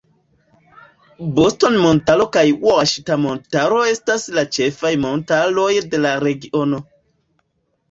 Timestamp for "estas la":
3.91-4.47